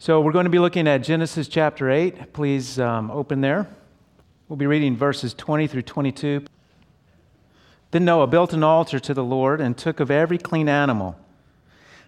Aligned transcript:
So 0.00 0.20
we're 0.20 0.30
going 0.30 0.44
to 0.44 0.50
be 0.50 0.60
looking 0.60 0.86
at 0.86 0.98
Genesis 0.98 1.48
chapter 1.48 1.90
8. 1.90 2.32
Please 2.32 2.78
um, 2.78 3.10
open 3.10 3.40
there. 3.40 3.66
We'll 4.48 4.56
be 4.56 4.68
reading 4.68 4.96
verses 4.96 5.34
20 5.34 5.66
through 5.66 5.82
22. 5.82 6.44
Then 7.90 8.04
Noah 8.04 8.28
built 8.28 8.52
an 8.52 8.62
altar 8.62 9.00
to 9.00 9.12
the 9.12 9.24
Lord 9.24 9.60
and 9.60 9.76
took 9.76 9.98
of 9.98 10.08
every 10.08 10.38
clean 10.38 10.68
animal 10.68 11.18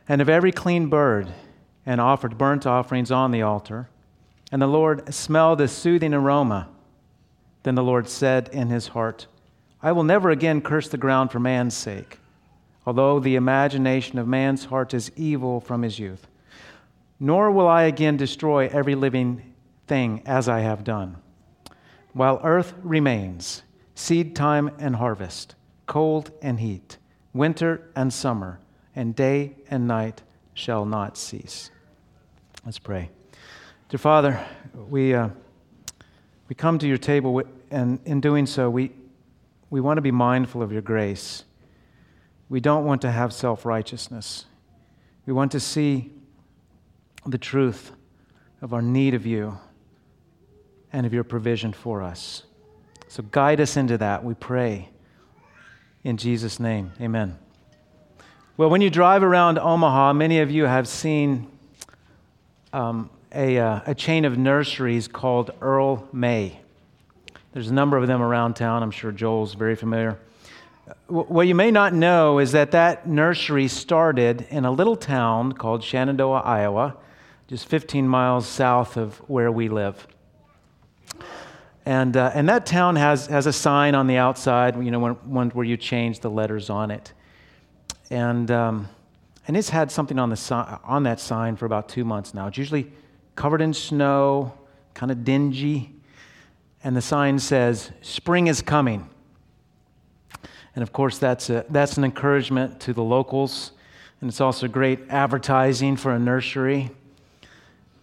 and 0.08 0.22
of 0.22 0.28
every 0.28 0.52
clean 0.52 0.86
bird 0.86 1.32
and 1.84 2.00
offered 2.00 2.38
burnt 2.38 2.64
offerings 2.64 3.10
on 3.10 3.32
the 3.32 3.42
altar. 3.42 3.88
And 4.52 4.62
the 4.62 4.68
Lord 4.68 5.12
smelled 5.12 5.60
a 5.60 5.66
soothing 5.66 6.14
aroma. 6.14 6.68
Then 7.64 7.74
the 7.74 7.82
Lord 7.82 8.08
said 8.08 8.50
in 8.52 8.68
his 8.68 8.88
heart, 8.88 9.26
I 9.82 9.90
will 9.90 10.04
never 10.04 10.30
again 10.30 10.60
curse 10.60 10.88
the 10.88 10.96
ground 10.96 11.32
for 11.32 11.40
man's 11.40 11.74
sake, 11.74 12.20
although 12.86 13.18
the 13.18 13.34
imagination 13.34 14.16
of 14.20 14.28
man's 14.28 14.66
heart 14.66 14.94
is 14.94 15.10
evil 15.16 15.58
from 15.60 15.82
his 15.82 15.98
youth 15.98 16.28
nor 17.20 17.50
will 17.50 17.68
I 17.68 17.82
again 17.82 18.16
destroy 18.16 18.66
every 18.68 18.94
living 18.94 19.54
thing 19.86 20.22
as 20.24 20.48
I 20.48 20.60
have 20.60 20.82
done. 20.82 21.18
While 22.14 22.40
earth 22.42 22.72
remains, 22.82 23.62
seed 23.94 24.34
time 24.34 24.70
and 24.78 24.96
harvest, 24.96 25.54
cold 25.86 26.32
and 26.40 26.58
heat, 26.58 26.96
winter 27.34 27.90
and 27.94 28.12
summer, 28.12 28.58
and 28.96 29.14
day 29.14 29.56
and 29.68 29.86
night 29.86 30.22
shall 30.54 30.86
not 30.86 31.18
cease. 31.18 31.70
Let's 32.64 32.78
pray. 32.78 33.10
Dear 33.90 33.98
Father, 33.98 34.40
we, 34.88 35.14
uh, 35.14 35.28
we 36.48 36.54
come 36.54 36.78
to 36.78 36.88
your 36.88 36.98
table, 36.98 37.42
and 37.70 38.00
in 38.04 38.20
doing 38.20 38.46
so, 38.46 38.70
we, 38.70 38.92
we 39.68 39.80
want 39.80 39.98
to 39.98 40.02
be 40.02 40.10
mindful 40.10 40.62
of 40.62 40.72
your 40.72 40.82
grace. 40.82 41.44
We 42.48 42.60
don't 42.60 42.84
want 42.84 43.02
to 43.02 43.10
have 43.10 43.32
self 43.32 43.64
righteousness. 43.64 44.46
We 45.26 45.32
want 45.32 45.52
to 45.52 45.60
see 45.60 46.12
the 47.26 47.38
truth 47.38 47.92
of 48.62 48.72
our 48.72 48.82
need 48.82 49.14
of 49.14 49.26
you 49.26 49.58
and 50.92 51.06
of 51.06 51.12
your 51.12 51.24
provision 51.24 51.72
for 51.72 52.02
us. 52.02 52.44
So 53.08 53.22
guide 53.22 53.60
us 53.60 53.76
into 53.76 53.98
that, 53.98 54.24
we 54.24 54.34
pray. 54.34 54.88
In 56.04 56.16
Jesus' 56.16 56.60
name, 56.60 56.92
amen. 57.00 57.38
Well, 58.56 58.70
when 58.70 58.80
you 58.80 58.90
drive 58.90 59.22
around 59.22 59.58
Omaha, 59.58 60.12
many 60.12 60.40
of 60.40 60.50
you 60.50 60.64
have 60.64 60.86
seen 60.86 61.50
um, 62.72 63.10
a, 63.34 63.58
uh, 63.58 63.80
a 63.86 63.94
chain 63.94 64.24
of 64.24 64.38
nurseries 64.38 65.08
called 65.08 65.50
Earl 65.60 66.08
May. 66.12 66.60
There's 67.52 67.68
a 67.68 67.74
number 67.74 67.96
of 67.96 68.06
them 68.06 68.22
around 68.22 68.54
town. 68.54 68.82
I'm 68.82 68.90
sure 68.90 69.12
Joel's 69.12 69.54
very 69.54 69.74
familiar. 69.74 70.18
What 71.06 71.46
you 71.46 71.54
may 71.54 71.70
not 71.70 71.94
know 71.94 72.38
is 72.38 72.52
that 72.52 72.72
that 72.72 73.08
nursery 73.08 73.68
started 73.68 74.46
in 74.50 74.64
a 74.64 74.70
little 74.70 74.96
town 74.96 75.52
called 75.52 75.82
Shenandoah, 75.82 76.40
Iowa, 76.40 76.96
just 77.50 77.66
15 77.66 78.06
miles 78.06 78.46
south 78.46 78.96
of 78.96 79.16
where 79.28 79.50
we 79.50 79.68
live. 79.68 80.06
And, 81.84 82.16
uh, 82.16 82.30
and 82.32 82.48
that 82.48 82.64
town 82.64 82.94
has, 82.94 83.26
has 83.26 83.46
a 83.46 83.52
sign 83.52 83.96
on 83.96 84.06
the 84.06 84.18
outside, 84.18 84.80
you 84.80 84.92
know, 84.92 85.14
when, 85.14 85.50
where 85.50 85.64
you 85.64 85.76
change 85.76 86.20
the 86.20 86.30
letters 86.30 86.70
on 86.70 86.92
it. 86.92 87.12
And, 88.08 88.48
um, 88.52 88.88
and 89.48 89.56
it's 89.56 89.68
had 89.68 89.90
something 89.90 90.16
on, 90.16 90.30
the 90.30 90.36
si- 90.36 90.54
on 90.54 91.02
that 91.02 91.18
sign 91.18 91.56
for 91.56 91.66
about 91.66 91.88
two 91.88 92.04
months 92.04 92.34
now. 92.34 92.46
It's 92.46 92.56
usually 92.56 92.92
covered 93.34 93.62
in 93.62 93.74
snow, 93.74 94.56
kind 94.94 95.10
of 95.10 95.24
dingy. 95.24 95.92
And 96.84 96.96
the 96.96 97.02
sign 97.02 97.40
says, 97.40 97.90
Spring 98.00 98.46
is 98.46 98.62
coming. 98.62 99.10
And 100.76 100.84
of 100.84 100.92
course, 100.92 101.18
that's, 101.18 101.50
a, 101.50 101.66
that's 101.68 101.96
an 101.96 102.04
encouragement 102.04 102.78
to 102.82 102.92
the 102.92 103.02
locals. 103.02 103.72
And 104.20 104.30
it's 104.30 104.40
also 104.40 104.68
great 104.68 105.00
advertising 105.08 105.96
for 105.96 106.12
a 106.12 106.18
nursery. 106.20 106.92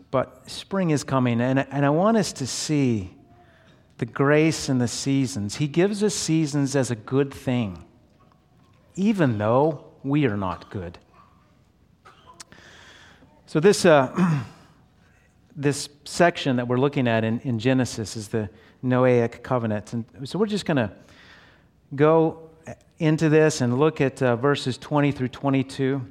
But 0.09 0.50
spring 0.50 0.91
is 0.91 1.03
coming, 1.03 1.41
and, 1.41 1.59
and 1.59 1.86
I 1.86 1.89
want 1.89 2.17
us 2.17 2.31
to 2.33 2.47
see 2.47 3.13
the 3.97 4.05
grace 4.05 4.69
in 4.69 4.77
the 4.77 4.88
seasons. 4.88 5.55
He 5.55 5.67
gives 5.67 6.03
us 6.03 6.14
seasons 6.14 6.75
as 6.75 6.91
a 6.91 6.95
good 6.95 7.33
thing, 7.33 7.83
even 8.95 9.37
though 9.37 9.86
we 10.04 10.26
are 10.26 10.37
not 10.37 10.70
good. 10.70 10.98
So, 13.48 13.59
this, 13.59 13.86
uh, 13.86 14.43
this 15.55 15.89
section 16.05 16.58
that 16.58 16.67
we're 16.67 16.80
looking 16.80 17.08
at 17.08 17.23
in, 17.23 17.39
in 17.42 17.60
Genesis 17.60 18.15
is 18.15 18.27
the 18.27 18.49
Noahic 18.83 19.42
covenant. 19.42 19.93
And 19.93 20.05
so, 20.23 20.37
we're 20.37 20.45
just 20.45 20.65
going 20.65 20.77
to 20.77 20.92
go 21.95 22.49
into 22.99 23.30
this 23.30 23.61
and 23.61 23.80
look 23.80 24.02
at 24.02 24.21
uh, 24.21 24.36
verses 24.36 24.77
20 24.77 25.11
through 25.11 25.30
22. 25.30 26.05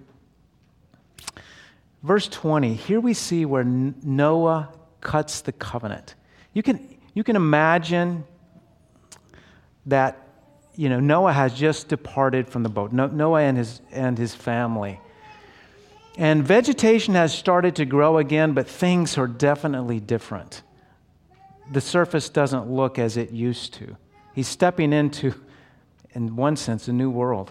Verse 2.06 2.28
20, 2.28 2.75
here 2.75 3.00
we 3.00 3.15
see 3.15 3.44
where 3.44 3.65
Noah 3.65 4.72
cuts 5.00 5.41
the 5.41 5.50
covenant. 5.50 6.15
You 6.53 6.62
can, 6.62 6.97
you 7.15 7.25
can 7.25 7.34
imagine 7.34 8.25
that 9.87 10.22
you 10.77 10.89
know, 10.89 11.00
Noah 11.00 11.33
has 11.33 11.53
just 11.53 11.89
departed 11.89 12.49
from 12.49 12.62
the 12.62 12.69
boat, 12.69 12.93
Noah 12.93 13.41
and 13.41 13.56
his, 13.56 13.81
and 13.91 14.17
his 14.17 14.37
family. 14.37 15.00
And 16.17 16.44
vegetation 16.44 17.15
has 17.15 17.34
started 17.34 17.75
to 17.77 17.84
grow 17.84 18.19
again, 18.19 18.53
but 18.53 18.69
things 18.69 19.19
are 19.19 19.27
definitely 19.27 19.99
different. 19.99 20.62
The 21.73 21.81
surface 21.81 22.28
doesn't 22.28 22.71
look 22.71 23.00
as 23.00 23.17
it 23.17 23.33
used 23.33 23.75
to. 23.75 23.97
He's 24.33 24.47
stepping 24.47 24.93
into, 24.93 25.34
in 26.12 26.37
one 26.37 26.55
sense, 26.55 26.87
a 26.87 26.93
new 26.93 27.11
world. 27.11 27.50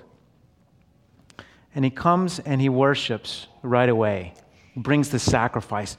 And 1.73 1.83
he 1.83 1.91
comes 1.91 2.39
and 2.39 2.61
he 2.61 2.69
worships 2.69 3.47
right 3.61 3.89
away, 3.89 4.33
brings 4.75 5.09
the 5.09 5.19
sacrifice. 5.19 5.97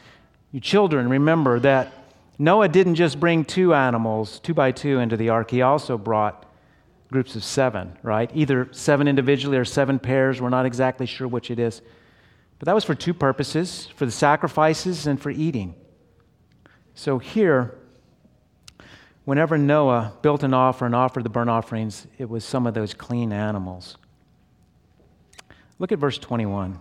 You 0.53 0.61
children, 0.61 1.09
remember 1.09 1.59
that 1.61 1.93
Noah 2.39 2.69
didn't 2.69 2.97
just 2.97 3.19
bring 3.19 3.45
two 3.45 3.75
animals, 3.75 4.41
two 4.41 4.55
by 4.55 4.73
two, 4.73 4.99
into 4.99 5.17
the 5.17 5.31
ark, 5.31 5.51
he 5.51 5.63
also 5.63 5.97
brought 5.97 6.45
groups 7.11 7.37
of 7.37 7.45
seven, 7.45 7.97
right? 8.03 8.31
Either 8.35 8.69
seven 8.73 9.09
individually 9.09 9.57
or 9.57 9.65
seven 9.65 9.99
pairs. 9.99 10.41
We're 10.41 10.51
not 10.51 10.67
exactly 10.67 11.07
sure 11.07 11.29
which 11.29 11.51
it 11.51 11.59
is. 11.59 11.81
But 12.59 12.67
that 12.67 12.75
was 12.75 12.85
for 12.85 12.95
two 12.95 13.15
purposes 13.15 13.87
for 13.97 14.07
the 14.07 14.13
sacrifices 14.13 15.07
and 15.07 15.21
for 15.21 15.31
eating. 15.31 15.75
So 16.95 17.19
here, 17.19 17.75
whenever 19.25 19.57
Noah 19.59 20.15
built 20.23 20.43
an 20.43 20.55
offer 20.55 20.87
and 20.87 20.95
offered 20.95 21.25
the 21.25 21.31
burnt 21.31 21.51
offerings, 21.51 22.07
it 22.19 22.29
was 22.29 22.45
some 22.45 22.67
of 22.67 22.75
those 22.75 22.95
clean 22.95 23.33
animals. 23.33 23.99
Look 25.79 25.93
at 25.93 25.99
verse 25.99 26.19
21. 26.19 26.81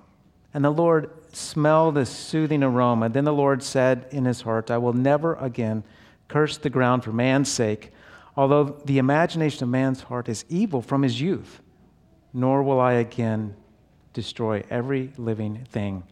And 0.54 0.64
the 0.64 0.70
Lord 0.70 1.10
smelled 1.36 1.96
the 1.96 2.06
soothing 2.06 2.64
aroma. 2.64 3.10
Then 3.10 3.26
the 3.26 3.34
Lord 3.34 3.62
said 3.64 4.08
in 4.12 4.26
his 4.26 4.42
heart, 4.42 4.72
I 4.72 4.78
will 4.78 4.94
never 4.94 5.36
again 5.36 5.84
curse 6.28 6.58
the 6.58 6.70
ground 6.70 7.04
for 7.04 7.12
man's 7.12 7.52
sake, 7.52 7.92
although 8.36 8.82
the 8.86 8.98
imagination 8.98 9.64
of 9.64 9.70
man's 9.70 10.02
heart 10.02 10.30
is 10.30 10.46
evil 10.50 10.82
from 10.82 11.04
his 11.04 11.22
youth, 11.22 11.62
nor 12.34 12.64
will 12.64 12.80
I 12.80 12.94
again 12.94 13.56
destroy 14.14 14.64
every 14.70 15.12
living 15.18 15.66
thing 15.70 16.04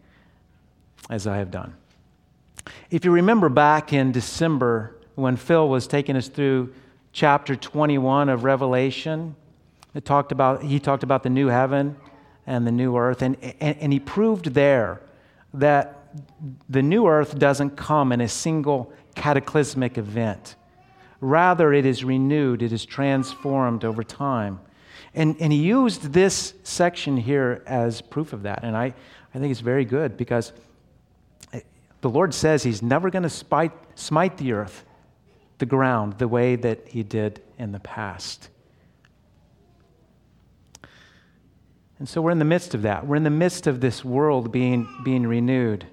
as 1.10 1.26
I 1.26 1.38
have 1.38 1.50
done. 1.50 1.74
If 2.90 3.04
you 3.04 3.10
remember 3.10 3.48
back 3.48 3.92
in 3.92 4.12
December 4.12 4.96
when 5.14 5.36
Phil 5.36 5.68
was 5.68 5.86
taking 5.86 6.16
us 6.16 6.28
through 6.28 6.72
chapter 7.12 7.56
21 7.56 8.28
of 8.28 8.44
Revelation, 8.44 9.36
it 9.94 10.04
talked 10.04 10.32
about, 10.32 10.62
he 10.62 10.80
talked 10.80 11.02
about 11.02 11.22
the 11.22 11.30
new 11.30 11.48
heaven 11.48 11.96
and 12.46 12.66
the 12.66 12.72
new 12.72 12.96
earth. 12.96 13.22
And, 13.22 13.36
and, 13.60 13.76
and 13.78 13.92
he 13.92 14.00
proved 14.00 14.46
there 14.54 15.00
that 15.54 16.00
the 16.68 16.82
new 16.82 17.06
earth 17.06 17.38
doesn't 17.38 17.76
come 17.76 18.12
in 18.12 18.20
a 18.20 18.28
single 18.28 18.92
cataclysmic 19.14 19.98
event. 19.98 20.56
Rather, 21.20 21.72
it 21.72 21.86
is 21.86 22.04
renewed, 22.04 22.62
it 22.62 22.72
is 22.72 22.84
transformed 22.84 23.84
over 23.84 24.04
time. 24.04 24.60
And, 25.14 25.36
and 25.40 25.52
he 25.52 25.60
used 25.60 26.12
this 26.12 26.54
section 26.64 27.16
here 27.16 27.62
as 27.66 28.00
proof 28.02 28.32
of 28.32 28.42
that. 28.42 28.64
And 28.64 28.76
I, 28.76 28.94
I 29.34 29.38
think 29.38 29.50
it's 29.50 29.60
very 29.60 29.84
good 29.84 30.16
because 30.16 30.52
the 32.00 32.10
Lord 32.10 32.34
says 32.34 32.62
he's 32.62 32.82
never 32.82 33.10
going 33.10 33.22
to 33.22 33.30
smite, 33.30 33.72
smite 33.94 34.36
the 34.36 34.52
earth, 34.52 34.84
the 35.58 35.66
ground, 35.66 36.18
the 36.18 36.28
way 36.28 36.56
that 36.56 36.88
he 36.88 37.02
did 37.02 37.40
in 37.58 37.72
the 37.72 37.80
past. 37.80 38.50
And 41.98 42.08
so 42.08 42.20
we're 42.20 42.32
in 42.32 42.38
the 42.38 42.44
midst 42.44 42.74
of 42.74 42.82
that. 42.82 43.06
We're 43.06 43.16
in 43.16 43.22
the 43.24 43.30
midst 43.30 43.66
of 43.66 43.80
this 43.80 44.04
world 44.04 44.50
being, 44.50 44.88
being 45.04 45.26
renewed. 45.26 45.86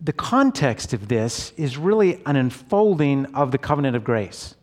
The 0.00 0.12
context 0.12 0.92
of 0.92 1.08
this 1.08 1.52
is 1.56 1.76
really 1.76 2.22
an 2.24 2.36
unfolding 2.36 3.26
of 3.34 3.50
the 3.50 3.58
covenant 3.58 3.96
of 3.96 4.04
grace. 4.04 4.54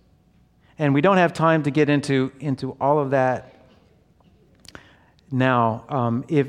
And 0.78 0.94
we 0.94 1.02
don't 1.02 1.18
have 1.18 1.34
time 1.34 1.64
to 1.64 1.72
get 1.72 1.90
into, 1.90 2.32
into 2.40 2.72
all 2.80 3.00
of 3.00 3.12
that 3.12 3.56
now. 5.32 5.86
Um, 5.90 6.24
if 6.30 6.48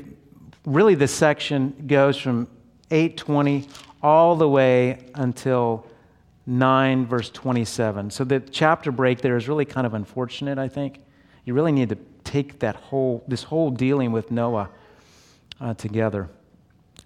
really 0.65 0.95
the 0.95 1.07
section 1.07 1.85
goes 1.87 2.17
from 2.17 2.47
820 2.91 3.67
all 4.01 4.35
the 4.35 4.47
way 4.47 4.99
until 5.15 5.85
9 6.45 7.05
verse 7.05 7.29
27. 7.29 8.09
So 8.11 8.23
the 8.23 8.39
chapter 8.39 8.91
break 8.91 9.19
there 9.19 9.35
is 9.35 9.49
really 9.49 9.65
kind 9.65 9.85
of 9.85 9.93
unfortunate, 9.93 10.57
I 10.57 10.69
think. 10.69 10.99
You 11.43 11.53
really 11.53 11.73
need 11.73 11.89
to 11.89 11.97
take 12.27 12.59
that 12.59 12.75
whole, 12.75 13.23
this 13.27 13.43
whole 13.43 13.71
dealing 13.71 14.11
with 14.11 14.29
Noah 14.29 14.69
uh, 15.61 15.73
together. 15.73 16.29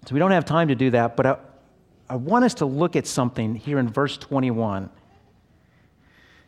So 0.06 0.14
we 0.14 0.18
don't 0.18 0.32
have 0.32 0.44
time 0.44 0.68
to 0.68 0.74
do 0.74 0.90
that, 0.90 1.16
but 1.16 1.26
I, 1.26 1.36
I 2.08 2.16
want 2.16 2.44
us 2.44 2.54
to 2.54 2.66
look 2.66 2.96
at 2.96 3.06
something 3.06 3.54
here 3.54 3.78
in 3.78 3.88
verse 3.88 4.16
21. 4.16 4.90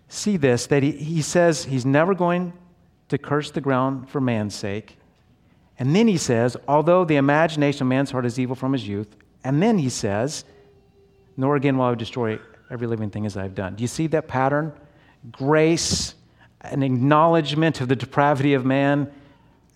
See 0.08 0.36
this 0.36 0.66
that 0.66 0.82
he, 0.82 0.90
he 0.92 1.22
says 1.22 1.64
he's 1.64 1.86
never 1.86 2.14
going 2.14 2.52
to 3.08 3.16
curse 3.16 3.50
the 3.50 3.60
ground 3.60 4.10
for 4.10 4.20
man's 4.20 4.54
sake. 4.54 4.98
And 5.78 5.94
then 5.94 6.08
he 6.08 6.18
says, 6.18 6.56
although 6.68 7.04
the 7.04 7.16
imagination 7.16 7.82
of 7.82 7.88
man's 7.88 8.10
heart 8.10 8.26
is 8.26 8.38
evil 8.38 8.56
from 8.56 8.72
his 8.72 8.86
youth. 8.86 9.16
And 9.42 9.62
then 9.62 9.78
he 9.78 9.88
says, 9.88 10.44
nor 11.36 11.56
again 11.56 11.78
will 11.78 11.86
I 11.86 11.94
destroy 11.94 12.38
every 12.70 12.86
living 12.86 13.10
thing 13.10 13.26
as 13.26 13.36
I've 13.36 13.54
done. 13.54 13.76
Do 13.76 13.82
you 13.82 13.88
see 13.88 14.06
that 14.08 14.28
pattern? 14.28 14.72
Grace, 15.30 16.14
an 16.64 16.82
acknowledgement 16.82 17.80
of 17.80 17.88
the 17.88 17.96
depravity 17.96 18.54
of 18.54 18.64
man, 18.64 19.12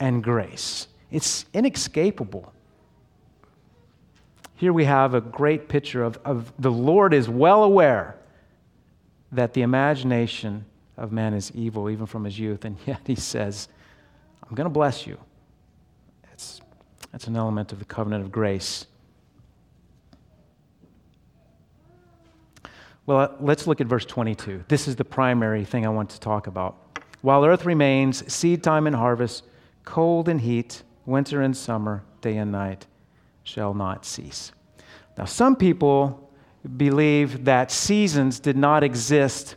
and 0.00 0.22
grace. 0.22 0.86
It's 1.10 1.44
inescapable. 1.52 2.52
Here 4.56 4.72
we 4.72 4.84
have 4.84 5.14
a 5.14 5.20
great 5.20 5.68
picture 5.68 6.02
of, 6.02 6.18
of 6.24 6.52
the 6.58 6.70
Lord 6.70 7.14
is 7.14 7.28
well 7.28 7.62
aware 7.62 8.16
that 9.32 9.54
the 9.54 9.62
imagination 9.62 10.64
of 10.96 11.12
man 11.12 11.34
is 11.34 11.52
evil, 11.54 11.88
even 11.90 12.06
from 12.06 12.24
his 12.24 12.38
youth, 12.38 12.64
and 12.64 12.76
yet 12.86 13.00
he 13.06 13.14
says, 13.14 13.68
I'm 14.42 14.54
going 14.54 14.64
to 14.64 14.70
bless 14.70 15.06
you. 15.06 15.18
It's, 16.32 16.60
that's 17.12 17.26
an 17.26 17.36
element 17.36 17.72
of 17.72 17.78
the 17.78 17.84
covenant 17.84 18.24
of 18.24 18.32
grace. 18.32 18.86
Well, 23.08 23.20
uh, 23.20 23.28
let's 23.40 23.66
look 23.66 23.80
at 23.80 23.86
verse 23.86 24.04
22. 24.04 24.64
This 24.68 24.86
is 24.86 24.94
the 24.94 25.04
primary 25.04 25.64
thing 25.64 25.86
I 25.86 25.88
want 25.88 26.10
to 26.10 26.20
talk 26.20 26.46
about. 26.46 26.76
While 27.22 27.42
earth 27.42 27.64
remains, 27.64 28.30
seed 28.30 28.62
time 28.62 28.86
and 28.86 28.94
harvest, 28.94 29.44
cold 29.86 30.28
and 30.28 30.38
heat, 30.38 30.82
winter 31.06 31.40
and 31.40 31.56
summer, 31.56 32.02
day 32.20 32.36
and 32.36 32.52
night 32.52 32.86
shall 33.44 33.72
not 33.72 34.04
cease. 34.04 34.52
Now, 35.16 35.24
some 35.24 35.56
people 35.56 36.30
believe 36.76 37.46
that 37.46 37.70
seasons 37.72 38.40
did 38.40 38.58
not 38.58 38.84
exist 38.84 39.56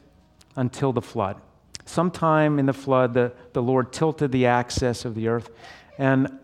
until 0.55 0.93
the 0.93 1.01
flood. 1.01 1.35
Sometime 1.83 2.57
in 2.57 2.67
the 2.67 2.73
flood, 2.73 3.13
the, 3.13 3.33
the 3.51 3.61
Lord 3.61 3.91
tilted 3.91 4.31
the 4.31 4.45
axis 4.45 5.03
of 5.03 5.13
the 5.13 5.27
earth. 5.27 5.49
And 5.97 6.39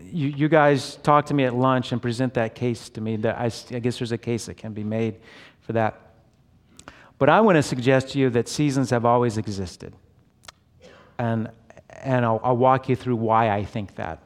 you, 0.00 0.28
you 0.28 0.48
guys 0.48 0.94
talk 1.02 1.26
to 1.26 1.34
me 1.34 1.42
at 1.42 1.56
lunch 1.56 1.90
and 1.90 2.00
present 2.00 2.34
that 2.34 2.54
case 2.54 2.88
to 2.90 3.00
me. 3.00 3.16
That 3.16 3.36
I, 3.36 3.46
I 3.74 3.80
guess 3.80 3.98
there's 3.98 4.12
a 4.12 4.16
case 4.16 4.46
that 4.46 4.58
can 4.58 4.72
be 4.72 4.84
made 4.84 5.16
for 5.62 5.72
that. 5.72 6.01
But 7.22 7.28
I 7.28 7.40
want 7.40 7.54
to 7.54 7.62
suggest 7.62 8.08
to 8.08 8.18
you 8.18 8.30
that 8.30 8.48
seasons 8.48 8.90
have 8.90 9.04
always 9.04 9.38
existed. 9.38 9.94
And, 11.20 11.52
and 11.88 12.24
I'll, 12.24 12.40
I'll 12.42 12.56
walk 12.56 12.88
you 12.88 12.96
through 12.96 13.14
why 13.14 13.48
I 13.48 13.64
think 13.64 13.94
that. 13.94 14.24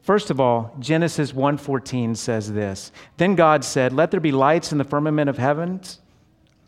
First 0.00 0.30
of 0.30 0.40
all, 0.40 0.74
Genesis 0.78 1.32
1:14 1.32 2.16
says 2.16 2.50
this. 2.50 2.92
Then 3.18 3.34
God 3.34 3.62
said, 3.62 3.92
"Let 3.92 4.10
there 4.10 4.20
be 4.20 4.32
lights 4.32 4.72
in 4.72 4.78
the 4.78 4.84
firmament 4.84 5.28
of 5.28 5.36
heavens 5.36 6.00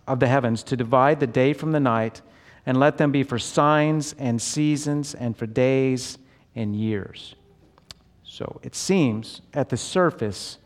of 0.07 0.21
the 0.21 0.29
heavens 0.29 0.63
to 0.65 0.77
divide 0.77 1.21
the 1.21 1.27
day 1.27 1.55
from 1.55 1.73
the 1.73 1.81
night, 1.81 2.21
and 2.67 2.79
let 2.79 2.99
them 2.99 3.11
be 3.11 3.23
for 3.23 3.39
signs 3.39 4.15
and 4.19 4.43
seasons 4.43 5.15
and 5.15 5.35
for 5.35 5.47
days 5.47 6.19
and 6.55 6.77
years." 6.77 7.35
So, 8.25 8.61
it 8.63 8.75
seems 8.75 9.41
at 9.55 9.71
the 9.71 9.79
surface 9.79 10.59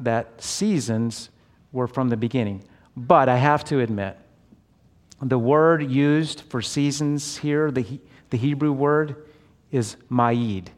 that 0.00 0.42
seasons 0.42 1.28
were 1.70 1.86
from 1.86 2.08
the 2.08 2.16
beginning. 2.16 2.64
But 2.96 3.28
I 3.28 3.36
have 3.36 3.62
to 3.64 3.80
admit, 3.80 4.16
the 5.24 5.38
word 5.38 5.90
used 5.90 6.42
for 6.42 6.60
seasons 6.60 7.36
here, 7.38 7.70
the, 7.70 8.00
the 8.30 8.36
Hebrew 8.36 8.72
word, 8.72 9.26
is 9.70 9.96
ma'id. 10.10 10.68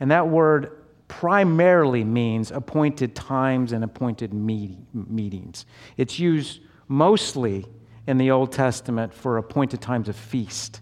And 0.00 0.10
that 0.10 0.28
word 0.28 0.82
primarily 1.08 2.04
means 2.04 2.50
appointed 2.50 3.14
times 3.14 3.72
and 3.72 3.84
appointed 3.84 4.32
meeting, 4.32 4.86
meetings. 4.92 5.66
It's 5.96 6.18
used 6.18 6.60
mostly 6.88 7.66
in 8.06 8.18
the 8.18 8.30
Old 8.30 8.52
Testament 8.52 9.14
for 9.14 9.38
appointed 9.38 9.80
times 9.80 10.08
of 10.08 10.16
feast. 10.16 10.80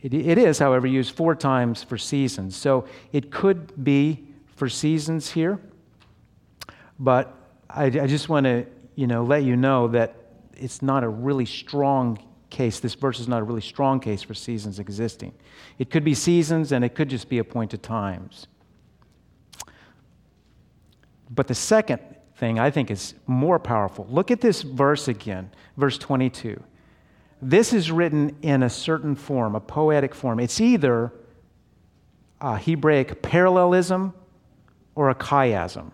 It, 0.00 0.14
it 0.14 0.38
is, 0.38 0.58
however, 0.58 0.86
used 0.86 1.14
four 1.14 1.34
times 1.34 1.82
for 1.82 1.98
seasons. 1.98 2.56
So 2.56 2.86
it 3.12 3.30
could 3.30 3.84
be 3.84 4.26
for 4.56 4.68
seasons 4.68 5.30
here, 5.30 5.58
but 6.98 7.36
I, 7.68 7.86
I 7.86 8.06
just 8.06 8.28
want 8.28 8.44
to 8.44 8.66
you 8.94 9.06
know, 9.06 9.24
let 9.24 9.42
you 9.42 9.56
know 9.56 9.88
that 9.88 10.23
it's 10.58 10.82
not 10.82 11.04
a 11.04 11.08
really 11.08 11.46
strong 11.46 12.18
case. 12.50 12.80
This 12.80 12.94
verse 12.94 13.20
is 13.20 13.28
not 13.28 13.40
a 13.40 13.44
really 13.44 13.60
strong 13.60 14.00
case 14.00 14.22
for 14.22 14.34
seasons 14.34 14.78
existing. 14.78 15.32
It 15.78 15.90
could 15.90 16.04
be 16.04 16.14
seasons 16.14 16.72
and 16.72 16.84
it 16.84 16.94
could 16.94 17.08
just 17.08 17.28
be 17.28 17.38
appointed 17.38 17.82
times. 17.82 18.46
But 21.30 21.48
the 21.48 21.54
second 21.54 22.00
thing 22.36 22.58
I 22.58 22.70
think 22.70 22.90
is 22.90 23.14
more 23.26 23.58
powerful. 23.58 24.06
Look 24.08 24.30
at 24.30 24.40
this 24.40 24.62
verse 24.62 25.08
again, 25.08 25.50
verse 25.76 25.98
22. 25.98 26.62
This 27.42 27.72
is 27.72 27.90
written 27.90 28.36
in 28.42 28.62
a 28.62 28.70
certain 28.70 29.14
form, 29.14 29.54
a 29.54 29.60
poetic 29.60 30.14
form. 30.14 30.40
It's 30.40 30.60
either 30.60 31.12
a 32.40 32.56
Hebraic 32.56 33.22
parallelism 33.22 34.14
or 34.94 35.10
a 35.10 35.14
chiasm. 35.14 35.90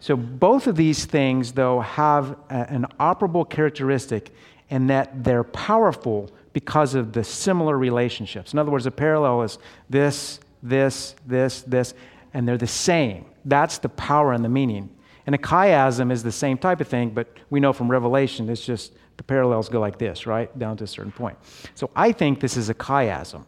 So, 0.00 0.16
both 0.16 0.66
of 0.66 0.76
these 0.76 1.04
things, 1.04 1.52
though, 1.52 1.80
have 1.80 2.32
a, 2.48 2.70
an 2.70 2.86
operable 2.98 3.48
characteristic 3.48 4.32
in 4.70 4.86
that 4.86 5.22
they're 5.24 5.44
powerful 5.44 6.30
because 6.52 6.94
of 6.94 7.12
the 7.12 7.22
similar 7.22 7.76
relationships. 7.76 8.52
In 8.52 8.58
other 8.58 8.70
words, 8.70 8.86
a 8.86 8.90
parallel 8.90 9.42
is 9.42 9.58
this, 9.88 10.40
this, 10.62 11.14
this, 11.26 11.62
this, 11.62 11.94
and 12.32 12.48
they're 12.48 12.58
the 12.58 12.66
same. 12.66 13.26
That's 13.44 13.78
the 13.78 13.88
power 13.90 14.32
and 14.32 14.44
the 14.44 14.48
meaning. 14.48 14.88
And 15.26 15.34
a 15.34 15.38
chiasm 15.38 16.10
is 16.10 16.22
the 16.22 16.32
same 16.32 16.56
type 16.56 16.80
of 16.80 16.88
thing, 16.88 17.10
but 17.10 17.28
we 17.50 17.60
know 17.60 17.72
from 17.72 17.90
Revelation 17.90 18.48
it's 18.48 18.64
just 18.64 18.94
the 19.16 19.22
parallels 19.22 19.68
go 19.68 19.80
like 19.80 19.98
this, 19.98 20.26
right? 20.26 20.56
Down 20.58 20.76
to 20.78 20.84
a 20.84 20.86
certain 20.86 21.12
point. 21.12 21.36
So 21.74 21.90
I 21.94 22.12
think 22.12 22.40
this 22.40 22.56
is 22.56 22.70
a 22.70 22.74
chiasm. 22.74 23.44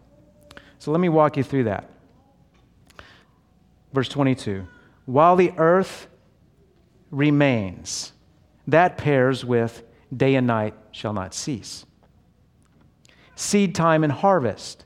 So 0.78 0.90
let 0.90 1.00
me 1.00 1.08
walk 1.08 1.36
you 1.36 1.42
through 1.42 1.64
that. 1.64 1.88
Verse 3.92 4.08
22 4.08 4.66
While 5.06 5.36
the 5.36 5.52
earth 5.56 6.08
remains. 7.12 8.12
That 8.66 8.98
pairs 8.98 9.44
with 9.44 9.84
day 10.16 10.34
and 10.34 10.46
night 10.48 10.74
shall 10.90 11.12
not 11.12 11.34
cease. 11.34 11.86
Seed 13.36 13.74
time 13.74 14.02
and 14.02 14.12
harvest 14.12 14.84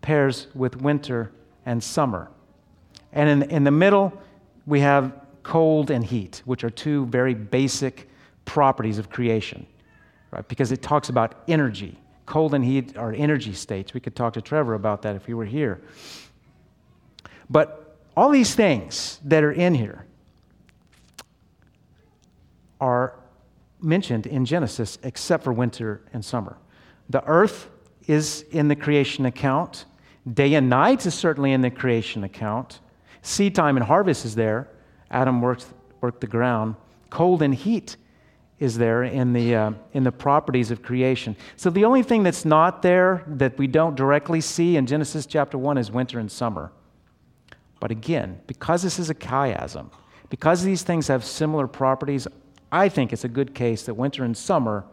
pairs 0.00 0.46
with 0.54 0.76
winter 0.76 1.32
and 1.66 1.82
summer. 1.82 2.30
And 3.12 3.28
in, 3.28 3.50
in 3.50 3.64
the 3.64 3.70
middle, 3.70 4.12
we 4.66 4.80
have 4.80 5.12
cold 5.42 5.90
and 5.90 6.04
heat, 6.04 6.42
which 6.44 6.62
are 6.64 6.70
two 6.70 7.06
very 7.06 7.34
basic 7.34 8.08
properties 8.44 8.98
of 8.98 9.10
creation, 9.10 9.66
right? 10.30 10.46
Because 10.48 10.72
it 10.72 10.82
talks 10.82 11.08
about 11.08 11.42
energy. 11.48 11.98
Cold 12.26 12.54
and 12.54 12.64
heat 12.64 12.96
are 12.96 13.12
energy 13.12 13.52
states. 13.52 13.94
We 13.94 14.00
could 14.00 14.16
talk 14.16 14.34
to 14.34 14.40
Trevor 14.40 14.74
about 14.74 15.02
that 15.02 15.16
if 15.16 15.26
he 15.26 15.34
were 15.34 15.44
here. 15.44 15.82
But 17.50 17.98
all 18.16 18.30
these 18.30 18.54
things 18.54 19.20
that 19.24 19.42
are 19.44 19.52
in 19.52 19.74
here, 19.74 20.06
are 22.82 23.14
mentioned 23.80 24.26
in 24.26 24.44
Genesis 24.44 24.98
except 25.04 25.44
for 25.44 25.52
winter 25.52 26.02
and 26.12 26.24
summer. 26.24 26.58
The 27.08 27.24
earth 27.26 27.70
is 28.08 28.44
in 28.50 28.66
the 28.66 28.74
creation 28.74 29.24
account. 29.24 29.84
Day 30.34 30.54
and 30.54 30.68
night 30.68 31.06
is 31.06 31.14
certainly 31.14 31.52
in 31.52 31.60
the 31.60 31.70
creation 31.70 32.24
account. 32.24 32.80
Seed 33.22 33.54
time 33.54 33.76
and 33.76 33.86
harvest 33.86 34.24
is 34.24 34.34
there. 34.34 34.68
Adam 35.12 35.40
worked, 35.40 35.66
worked 36.00 36.20
the 36.20 36.26
ground. 36.26 36.74
Cold 37.08 37.40
and 37.40 37.54
heat 37.54 37.96
is 38.58 38.76
there 38.76 39.04
in 39.04 39.32
the, 39.32 39.54
uh, 39.54 39.72
in 39.92 40.02
the 40.02 40.10
properties 40.10 40.72
of 40.72 40.82
creation. 40.82 41.36
So 41.56 41.70
the 41.70 41.84
only 41.84 42.02
thing 42.02 42.24
that's 42.24 42.44
not 42.44 42.82
there 42.82 43.22
that 43.28 43.58
we 43.58 43.68
don't 43.68 43.94
directly 43.94 44.40
see 44.40 44.76
in 44.76 44.86
Genesis 44.86 45.24
chapter 45.24 45.56
1 45.56 45.78
is 45.78 45.92
winter 45.92 46.18
and 46.18 46.30
summer. 46.30 46.72
But 47.78 47.92
again, 47.92 48.40
because 48.48 48.82
this 48.82 48.98
is 48.98 49.08
a 49.08 49.14
chiasm, 49.14 49.90
because 50.30 50.64
these 50.64 50.82
things 50.82 51.08
have 51.08 51.24
similar 51.24 51.66
properties, 51.66 52.26
I 52.72 52.88
think 52.88 53.12
it's 53.12 53.24
a 53.24 53.28
good 53.28 53.54
case 53.54 53.82
that 53.84 53.94
winter 53.94 54.24
and 54.24 54.34
summer 54.34 54.84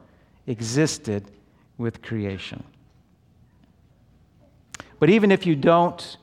existed 0.46 1.24
with 1.78 2.02
creation. 2.02 2.64
But 5.00 5.10
even 5.10 5.32
if 5.32 5.46
you 5.46 5.56
don't 5.56 6.18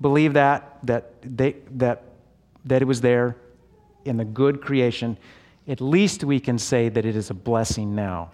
believe 0.00 0.32
that, 0.32 0.78
that, 0.84 1.12
they, 1.22 1.56
that, 1.72 2.02
that 2.64 2.80
it 2.80 2.86
was 2.86 3.02
there 3.02 3.36
in 4.06 4.16
the 4.16 4.24
good 4.24 4.62
creation, 4.62 5.18
at 5.68 5.82
least 5.82 6.24
we 6.24 6.40
can 6.40 6.58
say 6.58 6.88
that 6.88 7.04
it 7.04 7.14
is 7.14 7.28
a 7.28 7.34
blessing 7.34 7.94
now. 7.94 8.30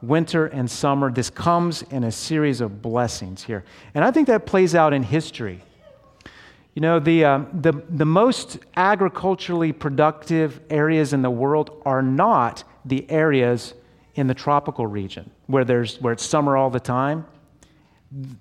Winter 0.00 0.46
and 0.46 0.70
summer, 0.70 1.10
this 1.10 1.28
comes 1.28 1.82
in 1.82 2.04
a 2.04 2.12
series 2.12 2.60
of 2.60 2.80
blessings 2.80 3.42
here. 3.42 3.64
And 3.94 4.04
I 4.04 4.12
think 4.12 4.28
that 4.28 4.46
plays 4.46 4.74
out 4.76 4.92
in 4.92 5.02
history. 5.02 5.60
You 6.74 6.80
know, 6.80 6.98
the, 6.98 7.24
uh, 7.24 7.44
the, 7.52 7.72
the 7.90 8.06
most 8.06 8.58
agriculturally 8.76 9.72
productive 9.72 10.60
areas 10.70 11.12
in 11.12 11.20
the 11.20 11.30
world 11.30 11.82
are 11.84 12.00
not 12.02 12.64
the 12.84 13.08
areas 13.10 13.74
in 14.14 14.26
the 14.26 14.34
tropical 14.34 14.86
region 14.86 15.30
where, 15.46 15.64
there's, 15.64 16.00
where 16.00 16.12
it's 16.14 16.24
summer 16.24 16.56
all 16.56 16.70
the 16.70 16.80
time. 16.80 17.26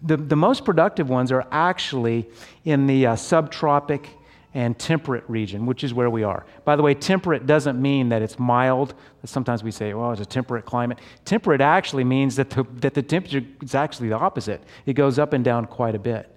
The, 0.03 0.17
the 0.17 0.35
most 0.35 0.65
productive 0.65 1.09
ones 1.09 1.31
are 1.31 1.45
actually 1.51 2.29
in 2.65 2.87
the 2.87 3.07
uh, 3.07 3.15
subtropic 3.15 4.07
and 4.53 4.77
temperate 4.77 5.23
region, 5.29 5.65
which 5.65 5.83
is 5.83 5.93
where 5.93 6.09
we 6.09 6.23
are. 6.23 6.45
By 6.65 6.75
the 6.75 6.83
way, 6.83 6.93
temperate 6.93 7.47
doesn't 7.47 7.81
mean 7.81 8.09
that 8.09 8.21
it's 8.21 8.37
mild. 8.37 8.93
Sometimes 9.23 9.63
we 9.63 9.71
say, 9.71 9.93
well, 9.93 10.11
it's 10.11 10.21
a 10.21 10.25
temperate 10.25 10.65
climate. 10.65 10.99
Temperate 11.23 11.61
actually 11.61 12.03
means 12.03 12.35
that 12.35 12.49
the, 12.49 12.65
that 12.75 12.93
the 12.93 13.01
temperature 13.01 13.45
is 13.61 13.75
actually 13.75 14.09
the 14.09 14.17
opposite, 14.17 14.61
it 14.85 14.93
goes 14.93 15.19
up 15.19 15.31
and 15.33 15.43
down 15.43 15.65
quite 15.65 15.95
a 15.95 15.99
bit. 15.99 16.29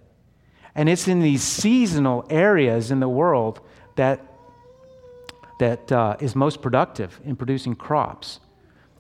And 0.75 0.89
it's 0.89 1.07
in 1.07 1.21
these 1.21 1.43
seasonal 1.43 2.27
areas 2.29 2.91
in 2.91 3.01
the 3.01 3.09
world 3.09 3.61
that, 3.97 4.21
that 5.61 5.91
uh, 5.93 6.17
is 6.21 6.35
most 6.35 6.61
productive 6.61 7.21
in 7.25 7.37
producing 7.37 7.75
crops. 7.75 8.41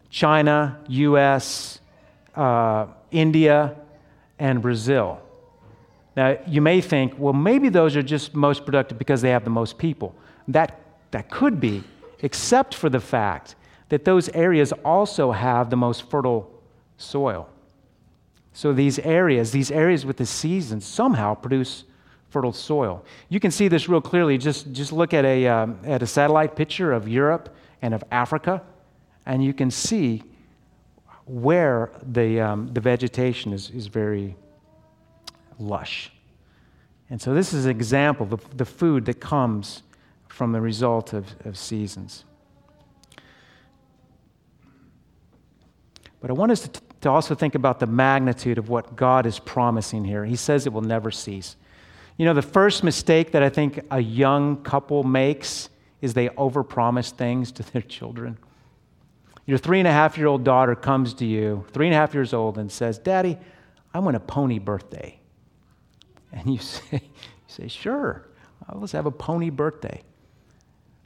China, 0.09 0.81
US, 0.88 1.81
uh, 2.37 2.87
India, 3.11 3.76
and 4.38 4.62
Brazil. 4.62 5.21
Now, 6.16 6.38
you 6.47 6.61
may 6.61 6.81
think, 6.81 7.14
well, 7.19 7.33
maybe 7.33 7.69
those 7.69 7.97
are 7.97 8.02
just 8.02 8.35
most 8.35 8.64
productive 8.64 8.99
because 8.99 9.21
they 9.21 9.31
have 9.31 9.43
the 9.43 9.50
most 9.50 9.78
people. 9.78 10.14
That, 10.47 10.81
that 11.11 11.31
could 11.31 11.59
be, 11.59 11.83
except 12.21 12.75
for 12.75 12.88
the 12.88 13.00
fact 13.00 13.57
that 13.88 14.04
those 14.04 14.28
areas 14.31 14.73
also 14.85 15.33
have 15.33 15.71
the 15.71 15.76
most 15.76 16.09
fertile 16.09 16.49
soil. 16.97 17.49
So 18.54 18.73
these 18.73 19.00
areas, 19.00 19.50
these 19.50 19.73
areas 19.73 20.06
with 20.06 20.16
the 20.16 20.25
seasons, 20.25 20.87
somehow 20.87 21.34
produce 21.34 21.84
fertile 22.30 22.52
soil. 22.52 23.04
You 23.28 23.40
can 23.40 23.50
see 23.50 23.66
this 23.66 23.88
real 23.88 24.00
clearly. 24.00 24.38
Just, 24.38 24.73
just 24.73 24.92
look 24.92 25.12
at 25.12 25.25
a, 25.25 25.46
um, 25.49 25.78
at 25.84 26.02
a 26.02 26.06
satellite 26.06 26.54
picture 26.54 26.92
of 26.92 27.08
Europe 27.08 27.54
and 27.82 27.92
of 27.92 28.04
Africa, 28.12 28.62
and 29.26 29.44
you 29.44 29.52
can 29.52 29.70
see 29.73 30.23
where 31.26 31.90
the, 32.06 32.40
um, 32.40 32.68
the 32.73 32.80
vegetation 32.80 33.52
is, 33.52 33.70
is 33.70 33.88
very 33.88 34.37
lush. 35.58 36.12
And 37.11 37.20
so, 37.20 37.34
this 37.34 37.52
is 37.52 37.64
an 37.64 37.73
example 37.73 38.32
of 38.32 38.56
the 38.56 38.64
food 38.64 39.04
that 39.06 39.20
comes 39.20 39.82
from 40.28 40.52
the 40.52 40.61
result 40.61 41.12
of, 41.12 41.34
of 41.44 41.58
seasons. 41.58 42.25
But 46.20 46.30
I 46.30 46.32
want 46.32 46.52
us 46.52 46.66
to, 46.66 46.80
to 47.04 47.11
also 47.11 47.34
think 47.34 47.54
about 47.54 47.80
the 47.80 47.87
magnitude 47.87 48.56
of 48.56 48.70
what 48.70 48.96
God 48.96 49.26
is 49.26 49.38
promising 49.38 50.06
here. 50.06 50.25
He 50.25 50.37
says 50.37 50.66
it 50.66 50.73
will 50.73 50.80
never 50.80 51.11
cease. 51.11 51.54
You 52.16 52.25
know, 52.25 52.32
the 52.32 52.40
first 52.40 52.82
mistake 52.82 53.32
that 53.32 53.42
I 53.42 53.50
think 53.50 53.80
a 53.90 54.00
young 54.00 54.62
couple 54.62 55.04
makes 55.04 55.68
is 56.00 56.14
they 56.14 56.30
overpromise 56.30 57.11
things 57.11 57.52
to 57.52 57.62
their 57.73 57.82
children. 57.82 58.38
Your 59.44 59.58
three 59.58 59.80
and 59.80 59.87
a 59.87 59.92
half 59.92 60.16
year 60.16 60.28
old 60.28 60.44
daughter 60.44 60.75
comes 60.75 61.12
to 61.14 61.26
you, 61.26 61.66
three 61.73 61.87
and 61.87 61.94
a 61.94 61.99
half 61.99 62.14
years 62.14 62.32
old, 62.32 62.56
and 62.56 62.73
says, 62.73 62.99
Daddy, 62.99 63.37
I 63.92 63.99
want 63.99 64.16
a 64.16 64.20
pony 64.20 64.58
birthday. 64.58 65.20
And 66.32 66.49
you 66.50 66.58
say, 66.61 67.02
you 67.02 67.49
say 67.49 67.68
Sure, 67.68 68.26
let's 68.73 68.92
have 68.92 69.04
a 69.04 69.11
pony 69.11 69.50
birthday. 69.50 70.02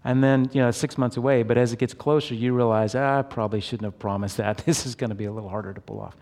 And 0.05 0.23
then, 0.23 0.49
you 0.53 0.61
know, 0.61 0.71
six 0.71 0.97
months 0.97 1.17
away, 1.17 1.43
but 1.43 1.59
as 1.59 1.73
it 1.73 1.79
gets 1.79 1.93
closer, 1.93 2.35
you 2.35 2.55
realize, 2.55 2.95
ah, 2.95 3.19
I 3.19 3.23
probably 3.23 3.61
shouldn't 3.61 3.85
have 3.85 3.99
promised 3.99 4.37
that. 4.37 4.59
This 4.67 4.87
is 4.87 4.95
going 4.95 5.11
to 5.11 5.17
be 5.17 5.25
a 5.25 5.33
little 5.33 5.49
harder 5.49 5.73
to 5.73 5.81
pull 5.81 6.01
off. 6.01 6.17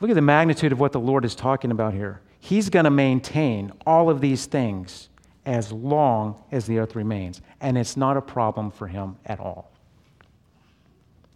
Look 0.00 0.10
at 0.10 0.14
the 0.14 0.20
magnitude 0.20 0.72
of 0.72 0.78
what 0.78 0.92
the 0.92 1.00
Lord 1.00 1.24
is 1.24 1.34
talking 1.34 1.70
about 1.70 1.94
here. 1.94 2.20
He's 2.38 2.70
going 2.70 2.84
to 2.84 2.90
maintain 2.90 3.72
all 3.86 4.10
of 4.10 4.20
these 4.20 4.46
things 4.46 5.08
as 5.44 5.72
long 5.72 6.36
as 6.52 6.66
the 6.66 6.78
earth 6.78 6.94
remains. 6.94 7.40
And 7.60 7.76
it's 7.76 7.96
not 7.96 8.16
a 8.16 8.20
problem 8.20 8.70
for 8.70 8.86
him 8.86 9.16
at 9.26 9.40
all. 9.40 9.70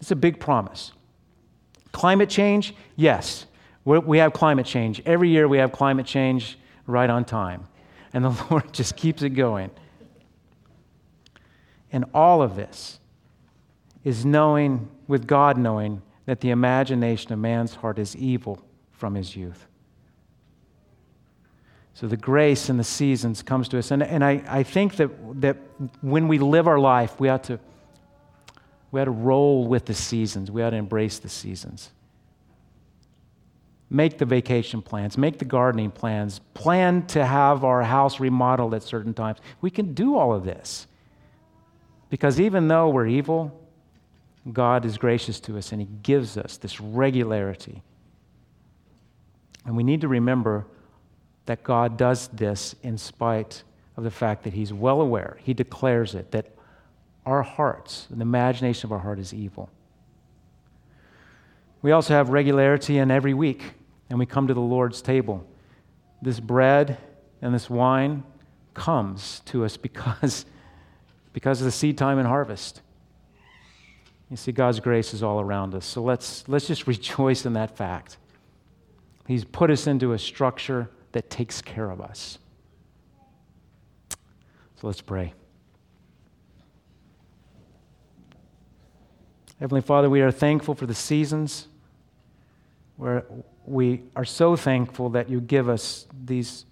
It's 0.01 0.11
a 0.11 0.17
big 0.17 0.39
promise. 0.39 0.93
Climate 1.93 2.29
change? 2.29 2.75
Yes. 2.97 3.47
We 3.85 4.19
have 4.19 4.33
climate 4.33 4.67
change. 4.67 5.03
Every 5.07 5.31
year 5.31 5.49
we 5.49 5.59
have 5.59 5.73
climate 5.73 6.07
change 6.07 6.59
right 6.87 7.09
on 7.09 7.25
time. 7.25 7.67
And 8.13 8.25
the 8.25 8.47
Lord 8.51 8.73
just 8.73 8.97
keeps 8.97 9.23
it 9.23 9.31
going. 9.31 9.71
And 11.93 12.07
all 12.15 12.43
of 12.43 12.57
this 12.57 12.99
is 14.03 14.25
knowing, 14.25 14.89
with 15.07 15.27
God 15.27 15.59
knowing, 15.59 16.03
that 16.27 16.41
the 16.41 16.51
imagination 16.51 17.33
of 17.33 17.39
man's 17.39 17.75
heart 17.77 17.99
is 17.99 18.17
evil 18.17 18.65
from 18.91 19.15
his 19.15 19.37
youth. 19.37 19.67
So 21.95 22.07
the 22.07 22.17
grace 22.17 22.69
and 22.69 22.81
the 22.81 22.85
seasons 22.85 23.43
comes 23.43 23.69
to 23.69 23.79
us. 23.79 23.91
And, 23.91 24.03
and 24.03 24.25
I, 24.25 24.43
I 24.49 24.63
think 24.63 24.97
that, 24.97 25.11
that 25.43 25.59
when 26.01 26.27
we 26.27 26.39
live 26.39 26.67
our 26.67 26.79
life, 26.79 27.21
we 27.21 27.29
ought, 27.29 27.45
to, 27.45 27.61
we 28.91 29.01
ought 29.01 29.05
to 29.05 29.11
roll 29.11 29.69
with 29.69 29.85
the 29.85 29.95
seasons. 29.95 30.51
We 30.51 30.63
ought 30.63 30.71
to 30.71 30.77
embrace 30.77 31.19
the 31.19 31.29
seasons 31.29 31.91
make 33.93 34.17
the 34.17 34.25
vacation 34.25 34.81
plans, 34.81 35.19
make 35.19 35.39
the 35.39 35.45
gardening 35.45 35.91
plans, 35.91 36.41
plan 36.55 37.07
to 37.07 37.25
have 37.25 37.63
our 37.63 37.83
house 37.83 38.19
remodeled 38.19 38.73
at 38.73 38.83
certain 38.83 39.13
times. 39.13 39.39
We 39.61 39.71
can 39.71 39.93
do 39.93 40.17
all 40.17 40.33
of 40.33 40.45
this. 40.45 40.87
Because 42.13 42.39
even 42.39 42.69
though 42.69 42.91
we're 42.91 43.07
evil, 43.07 43.59
God 44.53 44.85
is 44.85 44.99
gracious 44.99 45.41
to 45.41 45.57
us 45.57 45.73
and 45.73 45.81
He 45.81 45.89
gives 46.03 46.37
us 46.37 46.59
this 46.59 46.79
regularity. 46.79 47.81
And 49.65 49.79
we 49.79 49.83
need 49.83 50.03
to 50.03 50.09
remember 50.09 50.67
that 51.47 51.65
God 51.65 51.97
does 51.97 52.29
this 52.29 52.75
in 52.83 52.99
spite 52.99 53.63
of 53.97 54.05
the 54.05 54.11
fact 54.11 54.45
that 54.45 54.53
He's 54.53 54.75
well 54.75 55.01
aware, 55.01 55.39
He 55.43 55.55
declares 55.55 56.15
it, 56.15 56.33
that 56.33 56.51
our 57.25 57.43
hearts, 57.43 58.09
the 58.11 58.21
imagination 58.21 58.89
of 58.89 58.93
our 58.93 58.99
heart 58.99 59.19
is 59.19 59.33
evil. 59.33 59.71
We 61.81 61.93
also 61.93 62.13
have 62.13 62.29
regularity 62.29 62.99
in 62.99 63.11
every 63.11 63.33
week 63.33 63.73
and 64.11 64.19
we 64.19 64.27
come 64.27 64.49
to 64.49 64.55
the 64.55 64.61
Lord's 64.61 65.01
table. 65.01 65.47
This 66.21 66.41
bread 66.41 66.99
and 67.41 67.55
this 67.55 67.71
wine 67.71 68.25
comes 68.75 69.41
to 69.47 69.65
us 69.65 69.77
because, 69.79 70.45
because 71.33 71.61
of 71.61 71.65
the 71.65 71.73
seed 71.73 71.97
time 71.99 72.19
and 72.19 72.27
harvest. 72.27 72.83
You 74.31 74.37
see, 74.37 74.53
God's 74.53 74.81
grace 74.81 75.13
is 75.13 75.23
all 75.23 75.41
around 75.41 75.75
us. 75.75 75.85
So 75.85 76.03
let's, 76.03 76.49
let's 76.49 76.67
just 76.67 76.87
rejoice 76.87 77.45
in 77.47 77.53
that 77.55 77.77
fact. 77.77 78.17
He's 79.27 79.45
put 79.45 79.71
us 79.71 79.87
into 79.87 80.13
a 80.13 80.19
structure 80.19 80.91
that 81.13 81.31
takes 81.31 81.63
care 81.63 81.91
of 81.91 82.01
us. 82.01 82.39
So 84.11 84.87
let's 84.89 85.01
pray. 85.01 85.33
Heavenly 89.61 89.83
Father, 89.83 90.11
we 90.11 90.23
are 90.23 90.33
thankful 90.33 90.75
for 90.75 90.87
the 90.87 90.95
seasons 90.95 91.69
where 92.97 93.25
we 93.65 94.03
are 94.17 94.25
so 94.25 94.57
thankful 94.57 95.11
that 95.11 95.31
you 95.31 95.41
give 95.41 95.69
us 95.69 96.07
these, 96.25 96.65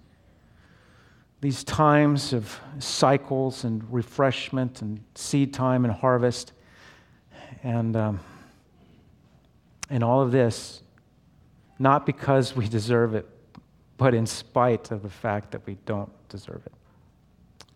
these 1.40 1.64
times 1.64 2.32
of 2.32 2.60
cycles 2.78 3.64
and 3.64 3.82
refreshment 3.92 4.82
and 4.82 5.00
seed 5.14 5.54
time 5.54 5.84
and 5.84 5.94
harvest. 5.94 6.52
And, 7.62 7.96
um, 7.96 8.20
and 9.88 10.04
all 10.04 10.20
of 10.20 10.32
this, 10.32 10.82
not 11.78 12.04
because 12.04 12.54
we 12.54 12.68
deserve 12.68 13.14
it, 13.14 13.26
but 13.96 14.14
in 14.14 14.26
spite 14.26 14.90
of 14.90 15.02
the 15.02 15.10
fact 15.10 15.50
that 15.52 15.66
we 15.66 15.76
don't 15.86 16.10
deserve 16.28 16.62
it. 16.66 16.72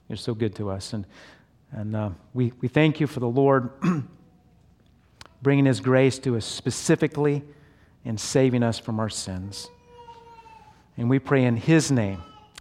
You're 0.08 0.16
so 0.16 0.34
good 0.34 0.54
to 0.56 0.70
us. 0.70 0.92
And, 0.92 1.06
and 1.72 1.96
uh, 1.96 2.10
we, 2.34 2.52
we 2.60 2.68
thank 2.68 3.00
you 3.00 3.06
for 3.06 3.20
the 3.20 3.28
Lord 3.28 3.70
bringing 5.42 5.64
His 5.64 5.80
grace 5.80 6.18
to 6.20 6.36
us 6.36 6.44
specifically 6.44 7.42
in 8.04 8.18
saving 8.18 8.62
us 8.62 8.78
from 8.78 9.00
our 9.00 9.08
sins. 9.08 9.68
And 10.96 11.08
we 11.08 11.18
pray 11.18 11.44
in 11.44 11.56
His 11.56 11.90
name, 11.90 12.22